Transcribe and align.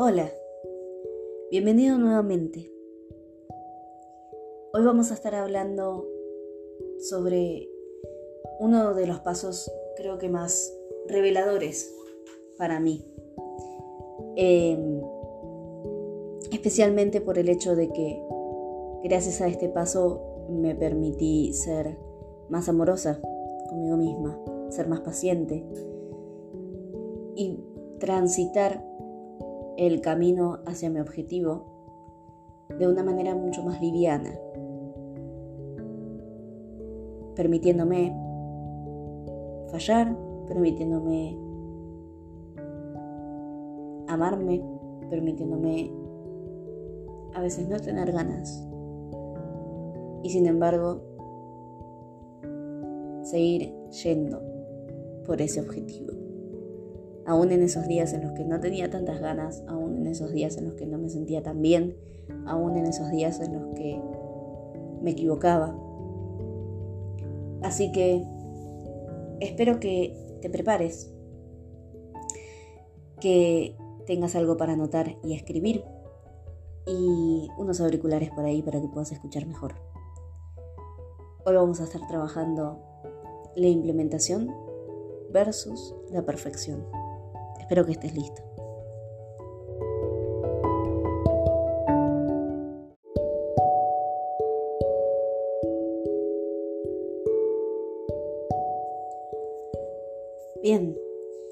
Hola, 0.00 0.30
bienvenido 1.50 1.98
nuevamente. 1.98 2.72
Hoy 4.72 4.84
vamos 4.84 5.10
a 5.10 5.14
estar 5.14 5.34
hablando 5.34 6.06
sobre 7.00 7.68
uno 8.60 8.94
de 8.94 9.08
los 9.08 9.18
pasos 9.18 9.68
creo 9.96 10.18
que 10.18 10.28
más 10.28 10.72
reveladores 11.08 11.92
para 12.56 12.78
mí. 12.78 13.12
Em, 14.36 15.02
especialmente 16.52 17.20
por 17.20 17.36
el 17.36 17.48
hecho 17.48 17.74
de 17.74 17.88
que 17.88 18.22
gracias 19.02 19.40
a 19.40 19.48
este 19.48 19.68
paso 19.68 20.46
me 20.48 20.76
permití 20.76 21.52
ser 21.54 21.98
más 22.48 22.68
amorosa 22.68 23.20
conmigo 23.68 23.96
misma, 23.96 24.40
ser 24.68 24.86
más 24.86 25.00
paciente 25.00 25.66
y 27.34 27.58
transitar 27.98 28.87
el 29.78 30.00
camino 30.00 30.58
hacia 30.66 30.90
mi 30.90 30.98
objetivo 30.98 31.64
de 32.80 32.88
una 32.88 33.04
manera 33.04 33.34
mucho 33.36 33.62
más 33.62 33.80
liviana, 33.80 34.34
permitiéndome 37.36 38.12
fallar, 39.70 40.16
permitiéndome 40.48 41.38
amarme, 44.08 44.64
permitiéndome 45.10 45.92
a 47.34 47.40
veces 47.40 47.68
no 47.68 47.78
tener 47.78 48.10
ganas. 48.10 48.66
Y 50.24 50.30
sin 50.30 50.46
embargo 50.46 51.00
seguir 53.22 53.72
yendo 54.02 54.42
por 55.24 55.40
ese 55.40 55.60
objetivo 55.60 56.17
aún 57.28 57.52
en 57.52 57.62
esos 57.62 57.86
días 57.86 58.14
en 58.14 58.22
los 58.22 58.32
que 58.32 58.44
no 58.44 58.58
tenía 58.58 58.88
tantas 58.88 59.20
ganas, 59.20 59.62
aún 59.68 59.98
en 59.98 60.06
esos 60.06 60.32
días 60.32 60.56
en 60.56 60.64
los 60.64 60.74
que 60.74 60.86
no 60.86 60.96
me 60.96 61.10
sentía 61.10 61.42
tan 61.42 61.60
bien, 61.60 61.94
aún 62.46 62.78
en 62.78 62.86
esos 62.86 63.10
días 63.10 63.38
en 63.40 63.52
los 63.52 63.74
que 63.74 64.00
me 65.02 65.10
equivocaba. 65.10 65.78
Así 67.62 67.92
que 67.92 68.24
espero 69.40 69.78
que 69.78 70.16
te 70.40 70.48
prepares, 70.48 71.12
que 73.20 73.76
tengas 74.06 74.34
algo 74.34 74.56
para 74.56 74.72
anotar 74.72 75.18
y 75.22 75.34
escribir 75.34 75.84
y 76.86 77.46
unos 77.58 77.82
auriculares 77.82 78.30
por 78.30 78.46
ahí 78.46 78.62
para 78.62 78.80
que 78.80 78.88
puedas 78.88 79.12
escuchar 79.12 79.44
mejor. 79.44 79.74
Hoy 81.44 81.54
vamos 81.54 81.82
a 81.82 81.84
estar 81.84 82.00
trabajando 82.08 82.78
la 83.54 83.66
implementación 83.66 84.50
versus 85.30 85.94
la 86.10 86.24
perfección. 86.24 86.86
Espero 87.68 87.84
que 87.84 87.92
estés 87.92 88.14
listo. 88.14 88.42
Bien, 100.62 100.96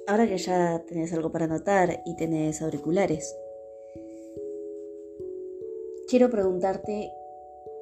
ahora 0.07 0.27
que 0.27 0.39
ya 0.39 0.83
tenés 0.89 1.13
algo 1.13 1.31
para 1.31 1.45
anotar 1.45 2.01
y 2.07 2.17
tenés 2.17 2.63
auriculares, 2.63 3.39
quiero 6.09 6.31
preguntarte 6.31 7.13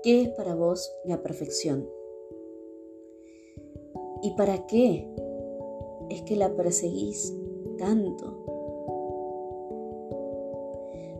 qué 0.03 0.23
es 0.23 0.29
para 0.31 0.57
vos 0.57 0.93
la 1.05 1.23
perfección 1.23 1.89
y 4.23 4.33
para 4.33 4.67
qué 4.67 5.09
es 6.11 6.23
que 6.23 6.35
la 6.35 6.57
perseguís 6.57 7.33
tanto? 7.77 8.45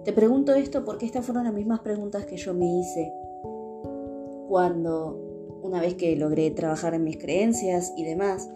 Te 0.05 0.13
pregunto 0.13 0.55
esto 0.55 0.85
porque 0.85 1.07
estas 1.07 1.25
fueron 1.25 1.45
las 1.45 1.55
mismas 1.55 1.81
preguntas 1.81 2.27
que 2.27 2.37
yo 2.37 2.53
me 2.53 2.67
hice 2.67 3.13
cuando, 4.49 5.19
una 5.63 5.81
vez 5.81 5.95
que 5.95 6.15
logré 6.17 6.51
trabajar 6.51 6.95
en 6.95 7.05
mis 7.05 7.17
creencias 7.17 7.95
y 7.97 8.05
demás, 8.05 8.51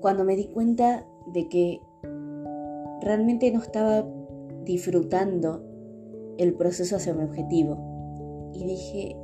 cuando 0.00 0.24
me 0.24 0.36
di 0.36 0.46
cuenta 0.46 1.06
de 1.26 1.48
que 1.48 1.80
realmente 3.02 3.50
no 3.52 3.60
estaba 3.60 4.06
disfrutando 4.64 5.62
el 6.38 6.54
proceso 6.54 6.96
hacia 6.96 7.12
mi 7.12 7.24
objetivo. 7.24 8.50
Y 8.54 8.64
dije, 8.64 9.16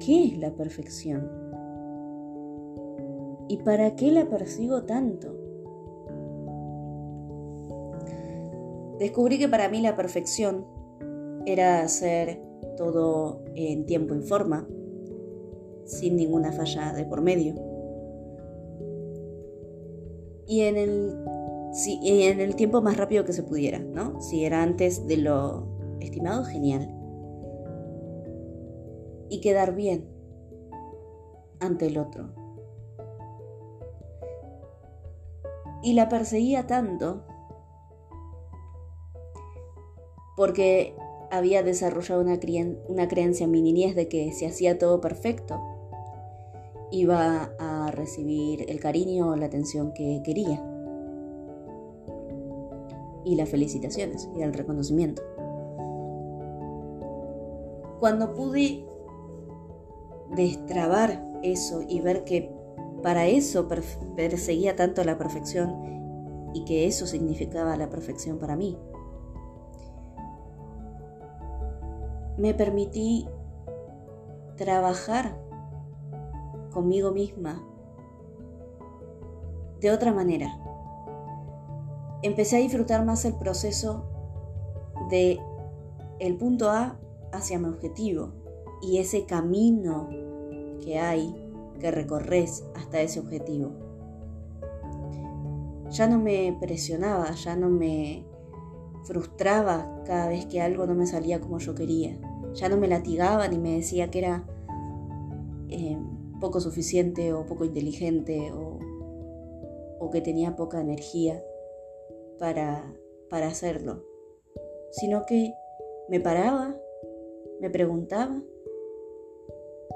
¿qué 0.00 0.24
es 0.26 0.38
la 0.38 0.50
perfección? 0.50 1.30
¿Y 3.48 3.56
para 3.58 3.96
qué 3.96 4.12
la 4.12 4.28
persigo 4.28 4.84
tanto? 4.84 5.43
Descubrí 8.98 9.38
que 9.38 9.48
para 9.48 9.68
mí 9.68 9.80
la 9.80 9.96
perfección 9.96 10.66
era 11.46 11.82
hacer 11.82 12.40
todo 12.76 13.44
en 13.54 13.86
tiempo 13.86 14.14
y 14.14 14.20
forma, 14.20 14.68
sin 15.84 16.16
ninguna 16.16 16.52
falla 16.52 16.92
de 16.92 17.04
por 17.04 17.20
medio. 17.20 17.54
Y 20.46 20.62
en 20.62 20.76
el, 20.76 21.16
en 22.04 22.40
el 22.40 22.54
tiempo 22.54 22.82
más 22.82 22.96
rápido 22.96 23.24
que 23.24 23.32
se 23.32 23.42
pudiera, 23.42 23.78
¿no? 23.78 24.20
Si 24.20 24.44
era 24.44 24.62
antes 24.62 25.06
de 25.06 25.16
lo 25.16 25.66
estimado, 26.00 26.44
genial. 26.44 26.88
Y 29.28 29.40
quedar 29.40 29.74
bien 29.74 30.06
ante 31.60 31.86
el 31.86 31.98
otro. 31.98 32.28
Y 35.82 35.94
la 35.94 36.08
perseguía 36.08 36.66
tanto 36.66 37.24
porque 40.36 40.96
había 41.30 41.62
desarrollado 41.62 42.20
una, 42.20 42.38
creencia 43.08 43.44
en 43.44 43.50
mi 43.50 43.62
niñez 43.62 43.94
de 43.94 44.08
que 44.08 44.32
si 44.32 44.46
hacía 44.46 44.78
todo 44.78 45.00
perfecto, 45.00 45.60
iba 46.90 47.50
a 47.58 47.90
recibir 47.90 48.64
el 48.68 48.80
cariño 48.80 49.30
o 49.30 49.36
la 49.36 49.46
atención 49.46 49.92
que 49.92 50.22
quería. 50.24 50.62
Y 53.24 53.36
las 53.36 53.48
felicitaciones 53.48 54.28
y 54.36 54.42
el 54.42 54.52
reconocimiento. 54.52 55.22
Cuando 58.00 58.34
pude 58.34 58.84
destrabar 60.36 61.24
eso 61.42 61.82
y 61.88 62.00
ver 62.00 62.24
que 62.24 62.52
para 63.02 63.26
eso 63.26 63.66
perseguía 64.16 64.76
tanto 64.76 65.04
la 65.04 65.16
perfección 65.16 66.50
y 66.54 66.64
que 66.64 66.86
eso 66.86 67.06
significaba 67.06 67.76
la 67.76 67.88
perfección 67.88 68.38
para 68.38 68.56
mí, 68.56 68.78
me 72.36 72.54
permití 72.54 73.28
trabajar 74.56 75.38
conmigo 76.72 77.12
misma 77.12 77.62
de 79.80 79.90
otra 79.90 80.12
manera. 80.12 80.58
Empecé 82.22 82.56
a 82.56 82.60
disfrutar 82.60 83.04
más 83.04 83.24
el 83.24 83.34
proceso 83.34 84.04
de 85.10 85.38
el 86.18 86.36
punto 86.36 86.70
A 86.70 86.98
hacia 87.32 87.58
mi 87.58 87.66
objetivo 87.66 88.32
y 88.80 88.98
ese 88.98 89.26
camino 89.26 90.08
que 90.80 90.98
hay 90.98 91.34
que 91.80 91.90
recorres 91.90 92.64
hasta 92.74 93.00
ese 93.00 93.20
objetivo. 93.20 93.72
Ya 95.90 96.06
no 96.06 96.18
me 96.18 96.56
presionaba, 96.60 97.30
ya 97.32 97.56
no 97.56 97.68
me 97.68 98.24
frustraba 99.04 99.93
cada 100.04 100.28
vez 100.28 100.46
que 100.46 100.60
algo 100.60 100.86
no 100.86 100.94
me 100.94 101.06
salía 101.06 101.40
como 101.40 101.58
yo 101.58 101.74
quería. 101.74 102.18
Ya 102.54 102.68
no 102.68 102.76
me 102.76 102.88
latigaba 102.88 103.48
ni 103.48 103.58
me 103.58 103.76
decía 103.76 104.10
que 104.10 104.18
era 104.18 104.44
eh, 105.68 105.98
poco 106.40 106.60
suficiente 106.60 107.32
o 107.32 107.46
poco 107.46 107.64
inteligente 107.64 108.52
o, 108.52 108.78
o, 109.98 110.10
que 110.10 110.20
tenía 110.20 110.56
poca 110.56 110.80
energía 110.80 111.42
para, 112.38 112.94
para 113.30 113.48
hacerlo, 113.48 114.04
sino 114.92 115.24
que 115.26 115.54
me 116.08 116.20
paraba, 116.20 116.76
me 117.60 117.70
preguntaba 117.70 118.42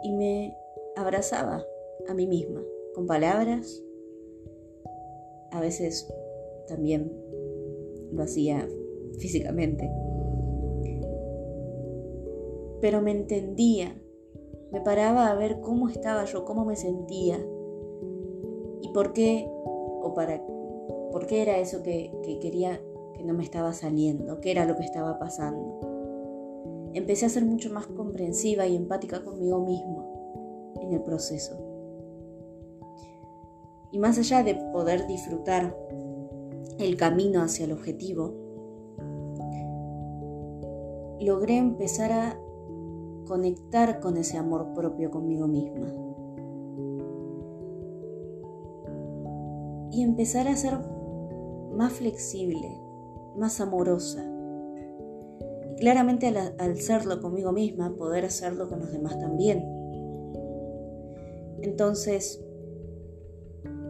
y 0.02 0.12
me 0.12 0.56
abrazaba 0.96 1.64
a 2.08 2.14
mí 2.14 2.26
misma 2.26 2.62
con 2.94 3.06
palabras. 3.06 3.82
A 5.50 5.60
veces 5.60 6.12
también 6.66 7.12
lo 8.12 8.22
hacía 8.22 8.68
físicamente. 9.18 9.90
Pero 12.80 13.02
me 13.02 13.10
entendía, 13.10 14.00
me 14.72 14.80
paraba 14.80 15.28
a 15.28 15.34
ver 15.34 15.60
cómo 15.60 15.88
estaba 15.88 16.24
yo, 16.24 16.44
cómo 16.44 16.64
me 16.64 16.76
sentía 16.76 17.38
y 18.80 18.88
por 18.92 19.12
qué, 19.12 19.46
o 19.48 20.12
para, 20.14 20.40
por 21.12 21.26
qué 21.26 21.42
era 21.42 21.58
eso 21.58 21.82
que, 21.82 22.12
que 22.22 22.38
quería 22.38 22.80
que 23.14 23.24
no 23.24 23.34
me 23.34 23.42
estaba 23.42 23.72
saliendo, 23.72 24.40
qué 24.40 24.52
era 24.52 24.64
lo 24.64 24.76
que 24.76 24.84
estaba 24.84 25.18
pasando. 25.18 25.80
Empecé 26.94 27.26
a 27.26 27.30
ser 27.30 27.44
mucho 27.44 27.70
más 27.70 27.86
comprensiva 27.88 28.66
y 28.66 28.76
empática 28.76 29.24
conmigo 29.24 29.60
mismo 29.60 30.74
en 30.80 30.92
el 30.92 31.02
proceso. 31.02 31.58
Y 33.90 33.98
más 33.98 34.18
allá 34.18 34.42
de 34.42 34.54
poder 34.72 35.06
disfrutar 35.06 35.76
el 36.78 36.96
camino 36.96 37.42
hacia 37.42 37.64
el 37.64 37.72
objetivo, 37.72 38.47
logré 41.20 41.56
empezar 41.56 42.12
a 42.12 42.40
conectar 43.26 44.00
con 44.00 44.16
ese 44.16 44.38
amor 44.38 44.72
propio 44.74 45.10
conmigo 45.10 45.46
misma. 45.46 45.92
Y 49.90 50.02
empezar 50.02 50.48
a 50.48 50.56
ser 50.56 50.78
más 51.74 51.92
flexible, 51.92 52.70
más 53.36 53.60
amorosa. 53.60 54.24
Y 55.70 55.80
claramente 55.80 56.28
al, 56.28 56.54
al 56.58 56.76
serlo 56.76 57.20
conmigo 57.20 57.52
misma, 57.52 57.94
poder 57.96 58.24
hacerlo 58.24 58.68
con 58.68 58.80
los 58.80 58.92
demás 58.92 59.18
también. 59.18 59.64
Entonces, 61.62 62.42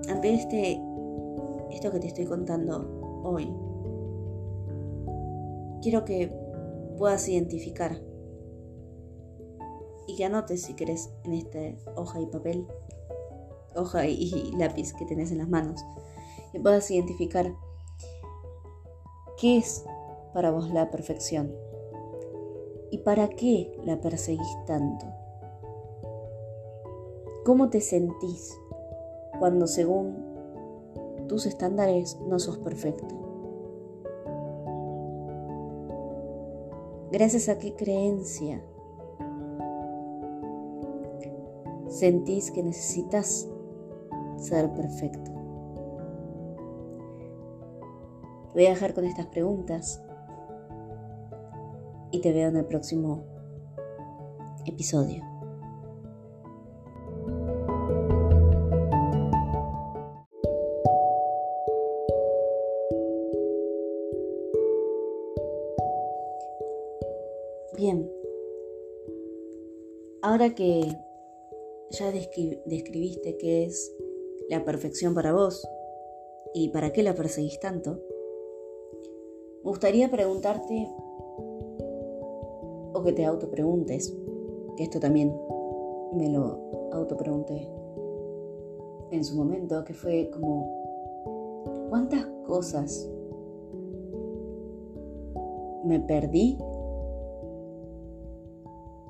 ante 0.09 0.35
este, 0.35 0.81
esto 1.71 1.91
que 1.91 2.01
te 2.01 2.07
estoy 2.09 2.25
contando 2.25 3.23
hoy, 3.23 3.53
quiero 5.83 6.05
que 6.05 6.48
puedas 6.99 7.29
identificar 7.29 8.01
y 10.07 10.17
que 10.17 10.25
anotes 10.25 10.63
si 10.63 10.75
querés 10.75 11.11
en 11.25 11.35
esta 11.35 11.59
hoja 11.95 12.21
y 12.21 12.27
papel, 12.27 12.67
hoja 13.77 14.07
y, 14.07 14.53
lápiz 14.57 14.93
que 14.95 15.05
tenés 15.05 15.31
en 15.31 15.39
las 15.39 15.49
manos, 15.49 15.85
y 16.53 16.59
puedas 16.59 16.91
identificar 16.91 17.55
qué 19.37 19.59
es 19.59 19.85
para 20.33 20.51
vos 20.51 20.71
la 20.71 20.91
perfección 20.91 21.55
y 22.91 22.99
para 22.99 23.29
qué 23.29 23.71
la 23.85 24.01
perseguís 24.01 24.57
tanto. 24.67 25.07
¿Cómo 27.45 27.69
te 27.69 27.81
sentís 27.81 28.59
cuando 29.39 29.67
según 29.67 30.27
tus 31.29 31.45
estándares 31.45 32.19
no 32.27 32.39
sos 32.39 32.59
perfecto? 32.59 33.28
Gracias 37.11 37.49
a 37.49 37.59
qué 37.59 37.75
creencia 37.75 38.63
sentís 41.89 42.51
que 42.51 42.63
necesitas 42.63 43.49
ser 44.37 44.71
perfecto. 44.75 45.31
Te 48.49 48.55
voy 48.55 48.67
a 48.67 48.71
dejar 48.71 48.95
con 48.95 49.05
estas 49.05 49.27
preguntas 49.27 50.03
y 52.11 52.21
te 52.21 52.33
veo 52.33 52.49
en 52.49 52.57
el 52.57 52.67
próximo 52.67 53.23
episodio. 54.67 55.38
Que 70.55 70.81
ya 71.91 72.13
describiste 72.13 73.37
qué 73.39 73.65
es 73.65 73.95
la 74.49 74.65
perfección 74.65 75.15
para 75.15 75.33
vos 75.33 75.67
y 76.55 76.69
para 76.69 76.93
qué 76.93 77.03
la 77.03 77.15
perseguís 77.15 77.59
tanto, 77.61 78.01
me 79.63 79.71
gustaría 79.71 80.11
preguntarte 80.11 80.89
o 82.93 83.03
que 83.05 83.13
te 83.13 83.25
autopreguntes, 83.25 84.17
que 84.77 84.85
esto 84.85 85.01
también 85.01 85.35
me 86.13 86.31
lo 86.31 86.91
autopregunté 86.93 87.69
en 89.11 89.25
su 89.25 89.37
momento, 89.37 89.85
que 89.85 89.95
fue 89.95 90.31
como, 90.31 91.87
¿cuántas 91.91 92.25
cosas 92.47 93.11
me 95.85 96.01
perdí 96.01 96.59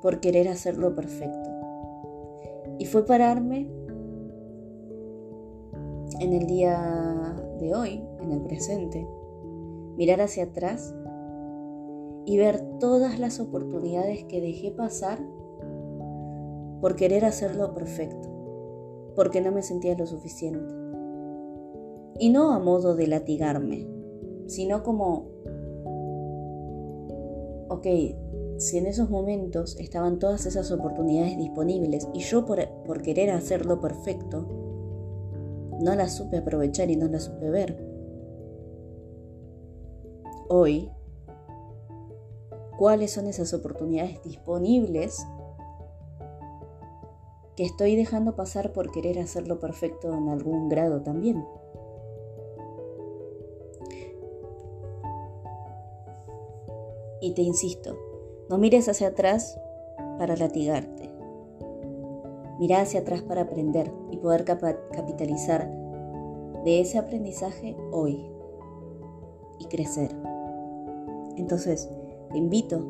por 0.01 0.19
querer 0.19 0.47
hacerlo 0.47 0.95
perfecto? 0.95 1.49
Y 2.77 2.85
fue 2.85 3.05
pararme 3.05 3.69
en 6.19 6.33
el 6.33 6.47
día 6.47 7.35
de 7.59 7.73
hoy, 7.73 8.03
en 8.21 8.31
el 8.31 8.41
presente, 8.41 9.07
mirar 9.97 10.21
hacia 10.21 10.45
atrás 10.45 10.93
y 12.25 12.37
ver 12.37 12.61
todas 12.79 13.19
las 13.19 13.39
oportunidades 13.39 14.23
que 14.25 14.41
dejé 14.41 14.71
pasar 14.71 15.19
por 16.79 16.95
querer 16.95 17.25
hacerlo 17.25 17.73
perfecto, 17.73 18.29
porque 19.15 19.41
no 19.41 19.51
me 19.51 19.63
sentía 19.63 19.97
lo 19.97 20.05
suficiente. 20.05 20.73
Y 22.19 22.29
no 22.29 22.51
a 22.51 22.59
modo 22.59 22.95
de 22.95 23.07
latigarme, 23.07 23.87
sino 24.47 24.83
como, 24.83 25.27
ok, 27.69 27.87
si 28.59 28.77
en 28.77 28.87
esos 28.87 29.09
momentos 29.09 29.77
estaban 29.79 30.19
todas 30.19 30.45
esas 30.45 30.69
oportunidades 30.71 31.37
disponibles 31.37 32.09
y 32.13 32.19
yo 32.19 32.45
por, 32.45 32.59
por, 32.83 33.01
querer 33.01 33.31
hacerlo 33.31 33.79
perfecto, 33.79 34.47
no 35.79 35.95
las 35.95 36.17
supe 36.17 36.37
aprovechar 36.39 36.91
y 36.91 36.97
no 36.97 37.07
las 37.07 37.23
supe 37.23 37.49
ver. 37.49 37.81
Hoy, 40.49 40.91
¿cuáles 42.77 43.13
son 43.13 43.27
esas 43.27 43.53
oportunidades 43.53 44.21
disponibles 44.23 45.25
que 47.55 47.63
estoy 47.63 47.95
dejando 47.95 48.35
pasar 48.35 48.73
por 48.73 48.91
querer 48.91 49.19
hacerlo 49.19 49.59
perfecto 49.59 50.13
en 50.13 50.27
algún 50.27 50.67
grado 50.67 51.01
también? 51.01 51.45
Y 57.21 57.33
te 57.33 57.41
insisto, 57.41 58.08
no 58.49 58.57
mires 58.57 58.89
hacia 58.89 59.09
atrás 59.09 59.59
para 60.17 60.35
latigarte. 60.35 61.13
Mira 62.59 62.81
hacia 62.81 63.01
atrás 63.01 63.21
para 63.21 63.43
aprender 63.43 63.93
y 64.11 64.17
poder 64.17 64.43
capitalizar 64.43 65.71
de 66.65 66.81
ese 66.81 66.97
aprendizaje 66.97 67.77
hoy 67.91 68.29
y 69.59 69.65
crecer. 69.65 70.13
Entonces, 71.37 71.89
te 72.31 72.37
invito 72.37 72.89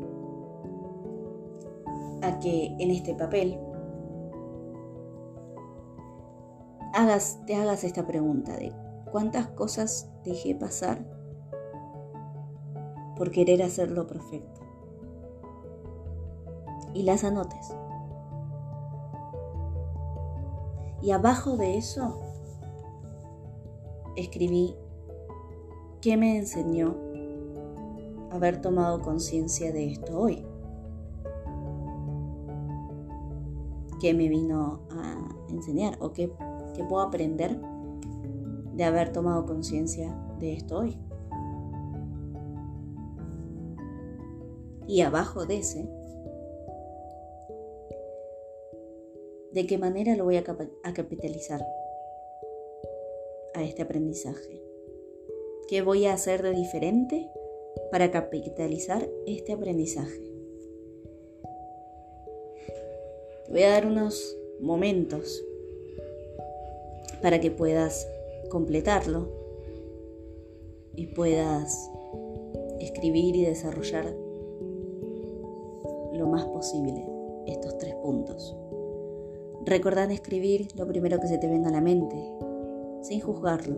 a 2.22 2.40
que 2.40 2.76
en 2.80 2.90
este 2.90 3.14
papel 3.14 3.60
hagas, 6.94 7.40
te 7.46 7.56
hagas 7.56 7.84
esta 7.84 8.08
pregunta 8.08 8.56
de 8.56 8.74
cuántas 9.12 9.50
cosas 9.50 10.10
dejé 10.24 10.56
pasar 10.56 11.06
por 13.16 13.30
querer 13.32 13.62
hacerlo 13.62 14.08
perfecto 14.08 14.59
y 16.94 17.04
las 17.04 17.24
anotes. 17.24 17.76
Y 21.02 21.12
abajo 21.12 21.56
de 21.56 21.78
eso 21.78 22.20
escribí 24.16 24.76
qué 26.02 26.18
me 26.18 26.38
enseñó 26.38 26.96
haber 28.32 28.62
tomado 28.62 29.02
conciencia 29.02 29.72
de 29.72 29.92
esto 29.92 30.20
hoy. 30.20 30.46
¿Qué 34.02 34.14
me 34.14 34.30
vino 34.30 34.82
a 34.92 35.30
enseñar 35.50 35.98
o 36.00 36.12
qué, 36.12 36.32
qué 36.76 36.84
puedo 36.84 37.02
aprender 37.02 37.60
de 38.76 38.84
haber 38.84 39.12
tomado 39.12 39.46
conciencia 39.46 40.14
de 40.40 40.54
esto 40.54 40.80
hoy? 40.80 40.98
Y 44.88 45.02
abajo 45.02 45.46
de 45.46 45.60
ese 45.60 45.99
de 49.52 49.66
qué 49.66 49.78
manera 49.78 50.16
lo 50.16 50.26
voy 50.26 50.38
a, 50.38 50.44
capitalizar 50.44 51.66
a 53.54 53.64
este 53.64 53.82
aprendizaje. 53.82 54.62
¿Qué 55.68 55.82
voy 55.82 56.06
a 56.06 56.14
hacer 56.14 56.42
de 56.44 56.52
diferente 56.52 57.30
para 57.92 58.12
capitalizar 58.12 59.08
este 59.26 59.54
aprendizaje? 59.54 60.22
Te 63.46 63.52
voy 63.52 63.64
a 63.64 63.70
dar 63.70 63.86
unos 63.86 64.38
momentos 64.60 65.44
para 67.22 67.40
que 67.40 67.52
puedas 67.52 68.08
completarlo 68.50 69.28
y 70.96 71.08
puedas 71.08 71.90
escribir 72.80 73.36
y 73.36 73.46
desarrollar 73.46 74.06
lo 76.14 76.28
más 76.28 76.46
posible 76.46 77.06
estos 77.48 77.78
tres 77.78 77.96
puntos. 77.96 78.56
Recordad 79.66 80.10
escribir 80.12 80.68
lo 80.76 80.88
primero 80.88 81.20
que 81.20 81.28
se 81.28 81.38
te 81.38 81.48
venga 81.48 81.70
a 81.70 81.72
la 81.72 81.82
mente, 81.82 82.16
sin 83.02 83.20
juzgarlo 83.20 83.78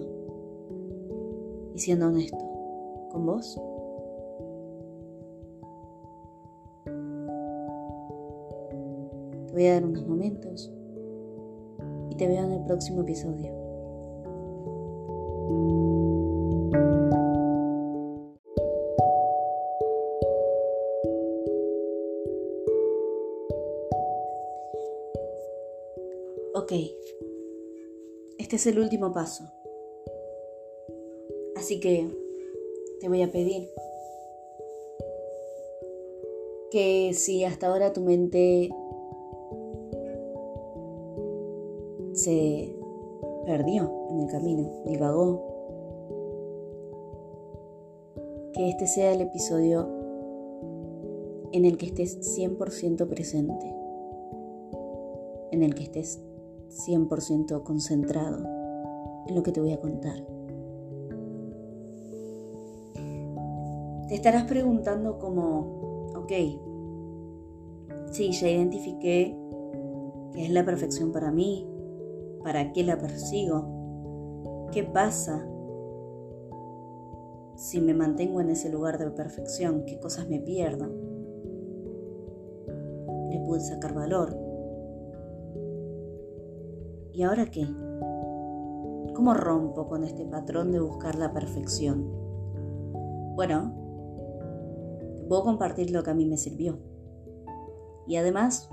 y 1.73 1.79
siendo 1.79 2.07
honesto 2.07 2.37
con 3.11 3.25
vos. 3.25 3.59
Te 9.47 9.53
voy 9.53 9.65
a 9.65 9.73
dar 9.73 9.85
unos 9.85 10.07
momentos 10.07 10.71
y 12.09 12.15
te 12.15 12.27
veo 12.27 12.43
en 12.43 12.51
el 12.53 12.63
próximo 12.63 13.01
episodio. 13.01 13.60
Es 28.61 28.67
el 28.67 28.79
último 28.79 29.11
paso. 29.11 29.43
Así 31.55 31.79
que 31.79 32.07
te 32.99 33.09
voy 33.09 33.23
a 33.23 33.31
pedir 33.31 33.67
que 36.69 37.11
si 37.13 37.43
hasta 37.43 37.67
ahora 37.67 37.91
tu 37.91 38.01
mente 38.01 38.69
se 42.13 42.75
perdió 43.45 43.91
en 44.11 44.19
el 44.19 44.27
camino, 44.27 44.83
divagó, 44.85 45.43
que 48.53 48.69
este 48.69 48.85
sea 48.85 49.13
el 49.13 49.21
episodio 49.21 49.89
en 51.51 51.65
el 51.65 51.77
que 51.77 51.87
estés 51.87 52.37
100% 52.37 53.07
presente, 53.07 53.73
en 55.51 55.63
el 55.63 55.73
que 55.73 55.83
estés 55.83 56.21
100% 56.71 57.63
concentrado 57.63 58.43
en 59.27 59.35
lo 59.35 59.43
que 59.43 59.51
te 59.51 59.59
voy 59.59 59.73
a 59.73 59.79
contar. 59.79 60.25
Te 64.07 64.15
estarás 64.15 64.43
preguntando 64.43 65.19
como, 65.19 66.09
ok, 66.15 66.31
sí, 68.11 68.31
ya 68.31 68.49
identifiqué 68.49 69.37
qué 70.33 70.45
es 70.45 70.49
la 70.49 70.65
perfección 70.65 71.11
para 71.11 71.31
mí, 71.31 71.67
para 72.43 72.73
qué 72.73 72.83
la 72.83 72.97
persigo, 72.97 74.67
qué 74.71 74.83
pasa 74.83 75.47
si 77.55 77.79
me 77.79 77.93
mantengo 77.93 78.41
en 78.41 78.49
ese 78.49 78.69
lugar 78.69 78.97
de 78.97 79.11
perfección, 79.11 79.85
qué 79.85 79.99
cosas 79.99 80.27
me 80.27 80.39
pierdo. 80.39 80.87
Le 83.29 83.39
pude 83.45 83.59
sacar 83.59 83.93
valor. 83.93 84.50
¿Y 87.13 87.23
ahora 87.23 87.45
qué? 87.45 87.65
¿Cómo 89.13 89.33
rompo 89.33 89.87
con 89.87 90.03
este 90.03 90.25
patrón 90.25 90.71
de 90.71 90.79
buscar 90.79 91.15
la 91.15 91.33
perfección? 91.33 92.09
Bueno, 93.35 93.73
puedo 95.27 95.43
compartir 95.43 95.91
lo 95.91 96.03
que 96.03 96.11
a 96.11 96.13
mí 96.13 96.25
me 96.25 96.37
sirvió. 96.37 96.79
Y 98.07 98.15
además, 98.15 98.69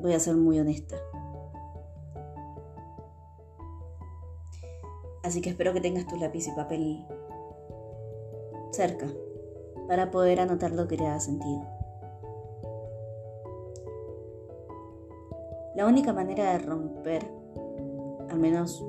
voy 0.00 0.14
a 0.14 0.20
ser 0.20 0.36
muy 0.36 0.58
honesta. 0.58 0.96
Así 5.22 5.40
que 5.40 5.50
espero 5.50 5.72
que 5.72 5.80
tengas 5.80 6.06
tu 6.06 6.16
lápiz 6.16 6.46
y 6.48 6.52
papel 6.52 7.06
cerca 8.72 9.06
para 9.86 10.10
poder 10.10 10.40
anotar 10.40 10.72
lo 10.72 10.88
que 10.88 10.96
te 10.96 11.06
ha 11.06 11.20
sentido. 11.20 11.73
La 15.84 15.90
única 15.90 16.14
manera 16.14 16.52
de 16.52 16.60
romper, 16.60 17.30
al 18.30 18.38
menos 18.38 18.82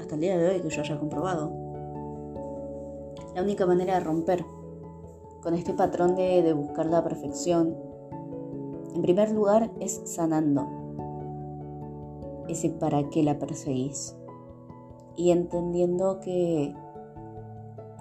hasta 0.00 0.16
el 0.16 0.20
día 0.20 0.36
de 0.36 0.48
hoy 0.48 0.60
que 0.62 0.68
yo 0.68 0.80
haya 0.80 0.98
comprobado, 0.98 1.52
la 3.36 3.42
única 3.42 3.66
manera 3.66 3.94
de 3.94 4.00
romper 4.00 4.44
con 5.40 5.54
este 5.54 5.72
patrón 5.72 6.16
de, 6.16 6.52
buscar 6.54 6.86
la 6.86 7.04
perfección, 7.04 7.76
en 8.96 9.00
primer 9.00 9.30
lugar, 9.30 9.70
es 9.78 10.02
sanando 10.06 10.66
ese 12.48 12.70
para 12.70 13.08
qué 13.08 13.22
la 13.22 13.38
perseguís 13.38 14.16
y 15.14 15.30
entendiendo 15.30 16.18
que 16.18 16.74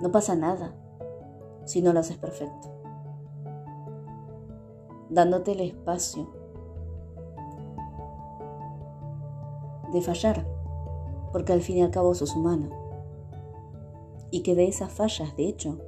no 0.02 0.12
pasa 0.12 0.36
nada 0.36 0.74
si 1.66 1.84
no 1.84 1.94
lo 1.94 2.00
haces 2.00 2.18
perfecto. 2.18 2.68
Dándote 5.12 5.52
el 5.52 5.60
espacio 5.60 6.39
de 9.92 10.02
fallar, 10.02 10.46
porque 11.32 11.54
al 11.54 11.62
fin 11.62 11.78
y 11.78 11.82
al 11.82 11.92
cabo 11.92 12.14
sos 12.14 12.36
humano 12.36 12.70
y 14.32 14.42
que 14.42 14.56
de 14.56 14.68
esas 14.68 14.92
fallas, 14.92 15.36
de 15.36 15.48
hecho, 15.48 15.80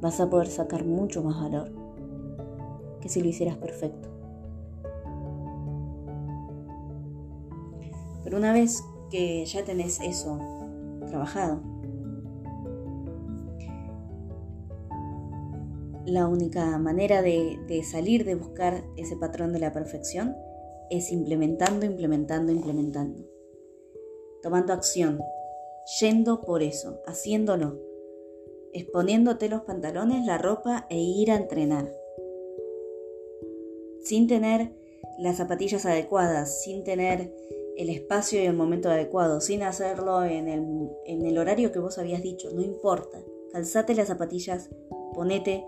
vas 0.00 0.20
a 0.20 0.30
poder 0.30 0.48
sacar 0.48 0.84
mucho 0.84 1.22
más 1.22 1.40
valor 1.40 1.72
que 3.00 3.08
si 3.08 3.20
lo 3.20 3.28
hicieras 3.28 3.56
perfecto. 3.56 4.08
Pero 8.22 8.36
una 8.36 8.52
vez 8.52 8.84
que 9.10 9.44
ya 9.46 9.64
tenés 9.64 10.00
eso 10.00 10.38
trabajado, 11.06 11.60
la 16.04 16.26
única 16.26 16.78
manera 16.78 17.22
de, 17.22 17.58
de, 17.66 17.82
salir 17.82 18.24
de 18.24 18.34
buscar 18.34 18.84
ese 18.96 19.16
patrón 19.16 19.52
de 19.52 19.58
la 19.58 19.72
perfección 19.72 20.34
es 20.90 21.10
implementando, 21.12 21.86
implementando, 21.86 22.52
implementando. 22.52 23.24
Tomando 24.42 24.72
acción, 24.72 25.20
yendo 26.00 26.40
por 26.42 26.62
eso, 26.62 27.00
haciéndolo, 27.06 27.78
exponiéndote 28.72 29.48
los 29.48 29.62
pantalones, 29.62 30.24
la 30.24 30.38
ropa 30.38 30.86
e 30.90 31.00
ir 31.00 31.30
a 31.30 31.36
entrenar. 31.36 31.92
Sin 34.02 34.26
tener 34.26 34.72
las 35.18 35.36
zapatillas 35.36 35.84
adecuadas, 35.86 36.62
sin 36.62 36.84
tener 36.84 37.34
el 37.76 37.90
espacio 37.90 38.42
y 38.42 38.46
el 38.46 38.54
momento 38.54 38.90
adecuado, 38.90 39.40
sin 39.40 39.62
hacerlo 39.62 40.24
en 40.24 40.48
el, 40.48 40.90
en 41.04 41.24
el 41.24 41.38
horario 41.38 41.72
que 41.72 41.78
vos 41.78 41.98
habías 41.98 42.22
dicho, 42.22 42.50
no 42.52 42.62
importa. 42.62 43.20
Calzate 43.52 43.94
las 43.94 44.08
zapatillas, 44.08 44.70
ponete 45.14 45.64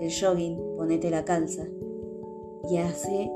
el 0.00 0.12
jogging, 0.12 0.56
ponete 0.76 1.10
la 1.10 1.24
calza 1.24 1.66
y 2.70 2.78
hace 2.78 3.30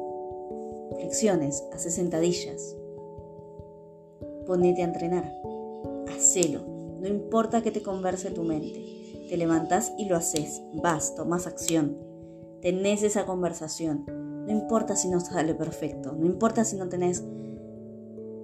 flexiones, 0.94 1.64
hace 1.72 1.90
sentadillas. 1.90 2.76
Ponete 4.46 4.82
a 4.82 4.86
entrenar 4.86 5.42
hacelo. 6.22 6.60
No 7.00 7.08
importa 7.08 7.62
que 7.62 7.70
te 7.70 7.82
converse 7.82 8.30
tu 8.30 8.42
mente. 8.42 9.26
Te 9.28 9.36
levantás 9.36 9.92
y 9.98 10.06
lo 10.06 10.16
haces. 10.16 10.62
Vas, 10.74 11.14
tomas 11.14 11.46
acción. 11.46 11.98
Tenés 12.60 13.02
esa 13.02 13.26
conversación. 13.26 14.04
No 14.06 14.50
importa 14.50 14.94
si 14.94 15.08
no 15.08 15.20
sale 15.20 15.54
perfecto. 15.54 16.12
No 16.12 16.26
importa 16.26 16.64
si 16.64 16.76
no 16.76 16.88
tenés 16.88 17.24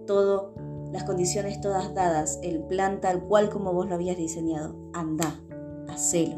todo, 0.06 0.54
las 0.92 1.04
condiciones 1.04 1.60
todas 1.60 1.94
dadas, 1.94 2.40
el 2.42 2.62
plan 2.62 3.00
tal 3.00 3.24
cual 3.24 3.50
como 3.50 3.72
vos 3.72 3.88
lo 3.88 3.94
habías 3.94 4.16
diseñado. 4.16 4.74
Anda, 4.92 5.40
hacelo. 5.88 6.36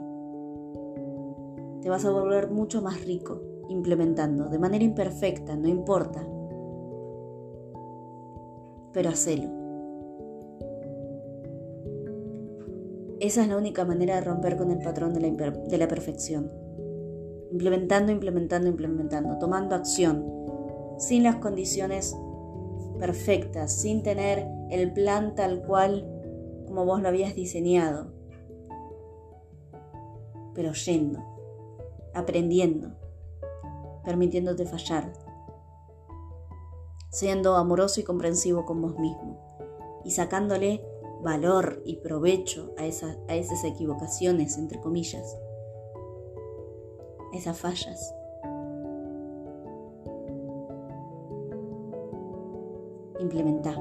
Te 1.81 1.89
vas 1.89 2.05
a 2.05 2.11
volver 2.11 2.51
mucho 2.51 2.83
más 2.83 3.05
rico 3.05 3.41
implementando, 3.71 4.49
de 4.49 4.59
manera 4.59 4.85
imperfecta, 4.85 5.57
no 5.57 5.69
importa. 5.69 6.27
Pero 8.93 9.09
hacelo. 9.09 9.49
Esa 13.21 13.43
es 13.43 13.49
la 13.49 13.57
única 13.57 13.85
manera 13.85 14.17
de 14.17 14.23
romper 14.23 14.57
con 14.57 14.71
el 14.71 14.79
patrón 14.79 15.15
de 15.15 15.21
la, 15.21 15.51
de 15.51 15.79
la 15.79 15.89
perfección. 15.89 16.51
Implementando, 17.53 18.13
implementando, 18.13 18.69
implementando, 18.69 19.39
tomando 19.39 19.77
acción, 19.77 20.25
sin 20.99 21.23
las 21.23 21.37
condiciones 21.37 22.17
perfectas, 22.99 23.73
sin 23.73 24.03
tener 24.03 24.47
el 24.71 24.93
plan 24.93 25.35
tal 25.35 25.63
cual 25.63 26.07
como 26.67 26.85
vos 26.85 27.03
lo 27.03 27.09
habías 27.09 27.35
diseñado, 27.35 28.13
pero 30.55 30.73
yendo, 30.73 31.21
aprendiendo, 32.15 33.00
permitiéndote 34.05 34.67
fallar, 34.67 35.13
siendo 37.11 37.57
amoroso 37.57 38.01
y 38.01 38.05
comprensivo 38.05 38.65
con 38.65 38.81
vos 38.81 38.99
mismo 38.99 39.39
y 40.05 40.13
sacándole 40.13 40.85
valor 41.23 41.83
y 41.85 41.97
provecho 41.97 42.75
a, 42.79 42.83
a 42.83 43.37
esas 43.37 43.65
equivocaciones, 43.65 44.57
entre 44.57 44.81
comillas, 44.81 45.37
esas 47.33 47.59
fallas. 47.59 48.15
Implementa, 53.19 53.75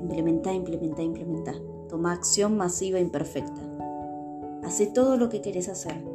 implementa, 0.00 0.52
implementa, 0.52 1.02
implementa. 1.02 1.54
Toma 1.88 2.12
acción 2.12 2.56
masiva 2.56 2.98
e 2.98 3.02
imperfecta. 3.02 3.60
Hace 4.62 4.86
todo 4.86 5.16
lo 5.16 5.28
que 5.28 5.42
querés 5.42 5.68
hacer. 5.68 6.09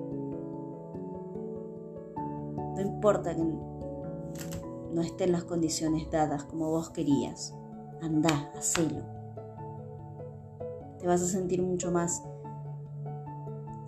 Importa 3.06 3.36
que 3.36 3.44
no 3.44 5.02
estén 5.04 5.32
las 5.32 5.44
condiciones 5.44 6.10
dadas 6.10 6.44
como 6.46 6.72
vos 6.72 6.90
querías. 6.90 7.54
Anda, 8.02 8.52
hacelo 8.58 9.04
te 10.98 11.06
vas 11.06 11.22
a 11.22 11.28
sentir 11.28 11.62
mucho 11.62 11.92
más 11.92 12.24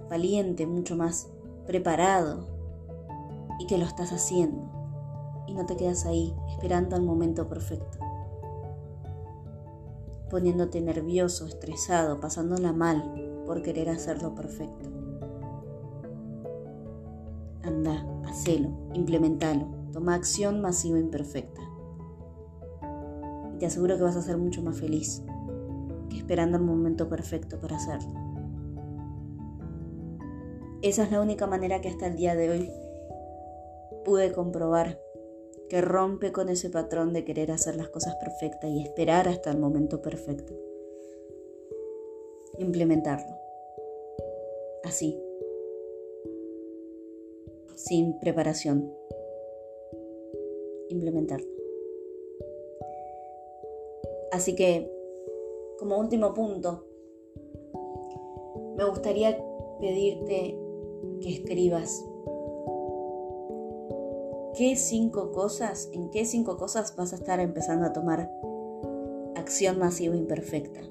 valiente, 0.08 0.68
mucho 0.68 0.96
más 0.96 1.30
preparado 1.66 2.48
y 3.60 3.66
que 3.66 3.80
lo 3.80 3.86
estás 3.86 4.12
haciendo 4.12 4.70
y 5.48 5.56
no 5.56 5.66
te 5.66 5.76
quedas 5.78 6.06
ahí 6.06 6.36
esperando 6.52 6.96
al 6.96 7.02
momento 7.02 7.50
perfecto, 7.50 7.98
poniéndote 10.30 10.80
nervioso, 10.80 11.48
estresado, 11.48 12.20
pasándola 12.20 12.72
mal 12.72 13.42
por 13.48 13.64
querer 13.64 13.90
hacerlo 13.90 14.36
perfecto. 14.36 14.87
Hacelo, 18.38 18.70
implementalo. 18.94 19.68
Toma 19.92 20.14
acción 20.14 20.62
masiva 20.62 21.00
imperfecta. 21.00 21.62
Y 23.56 23.58
te 23.58 23.66
aseguro 23.66 23.98
que 23.98 24.04
vas 24.04 24.16
a 24.16 24.22
ser 24.22 24.38
mucho 24.38 24.62
más 24.62 24.80
feliz 24.80 25.24
que 26.10 26.18
esperando 26.18 26.58
el 26.58 26.64
momento 26.64 27.10
perfecto 27.10 27.60
para 27.60 27.78
hacerlo. 27.78 28.14
Esa 30.84 31.04
es 31.04 31.12
la 31.12 31.20
única 31.20 31.48
manera 31.48 31.82
que 31.82 31.90
hasta 31.90 32.06
el 32.06 32.16
día 32.16 32.36
de 32.36 32.52
hoy 32.52 32.72
pude 34.06 34.32
comprobar 34.32 35.00
que 35.70 35.82
rompe 35.82 36.32
con 36.32 36.50
ese 36.50 36.70
patrón 36.70 37.14
de 37.14 37.26
querer 37.26 37.52
hacer 37.52 37.76
las 37.76 37.90
cosas 37.90 38.16
perfectas 38.16 38.70
y 38.70 38.84
esperar 38.84 39.28
hasta 39.28 39.50
el 39.50 39.58
momento 39.58 40.02
perfecto. 40.02 40.54
Implementarlo. 42.60 43.36
Así. 44.84 45.20
Sin 47.78 48.18
preparación. 48.18 48.92
Implementarlo. 50.90 51.48
Así 54.32 54.56
que, 54.56 54.92
como 55.78 56.00
último 56.00 56.34
punto, 56.34 56.86
me 58.76 58.84
gustaría 58.90 59.38
pedirte 59.80 60.58
que 61.22 61.30
escribas 61.30 62.04
qué 64.56 64.76
cinco 64.76 65.32
cosas, 65.32 65.88
en 65.94 66.10
qué 66.10 66.26
cinco 66.26 66.58
cosas 66.58 66.96
vas 66.96 67.14
a 67.14 67.18
estar 67.18 67.40
empezando 67.40 67.86
a 67.86 67.94
tomar 67.94 68.32
acción 69.36 69.78
masiva 69.78 70.16
imperfecta. 70.16 70.82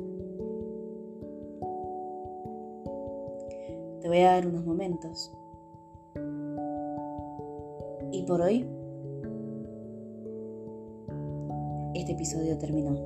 Te 4.00 4.08
voy 4.08 4.18
a 4.18 4.34
dar 4.34 4.46
unos 4.46 4.64
momentos. 4.64 5.32
Por 8.26 8.40
hoy, 8.40 8.66
este 11.94 12.12
episodio 12.12 12.58
terminó. 12.58 12.98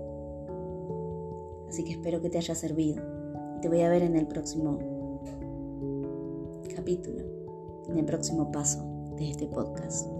Así 1.69 1.85
que 1.85 1.93
espero 1.93 2.23
que 2.23 2.31
te 2.31 2.39
haya 2.39 2.55
servido. 2.55 3.03
Te 3.61 3.69
voy 3.69 3.83
a 3.83 3.91
ver 3.91 4.03
en 4.03 4.17
el 4.17 4.27
próximo 4.27 4.79
capítulo, 6.75 7.23
en 7.89 7.99
el 7.99 8.07
próximo 8.07 8.51
paso 8.51 8.83
de 9.17 9.31
este 9.31 9.47
podcast. 9.47 10.20